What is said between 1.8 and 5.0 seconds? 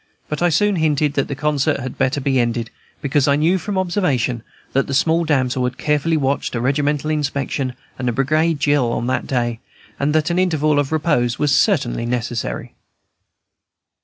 better be ended, because I knew from observation that the